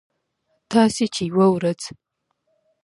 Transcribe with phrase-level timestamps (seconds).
[0.71, 1.81] تاسې چې یوه ورځ